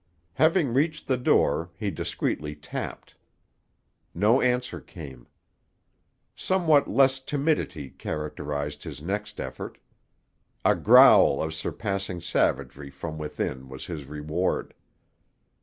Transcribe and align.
Having 0.33 0.73
reached 0.73 1.05
the 1.07 1.15
door, 1.15 1.69
he 1.77 1.91
discreetly 1.91 2.55
tapped. 2.55 3.13
No 4.15 4.41
answer 4.41 4.79
came. 4.81 5.27
Somewhat 6.35 6.87
less 6.89 7.19
timidity 7.19 7.91
characterized 7.91 8.81
his 8.81 8.99
next 8.99 9.39
effort. 9.39 9.77
A 10.65 10.73
growl 10.73 11.39
of 11.39 11.53
surpassing 11.53 12.19
savagery 12.19 12.89
from 12.89 13.19
within 13.19 13.69
was 13.69 13.85
his 13.85 14.07
reward. 14.07 14.73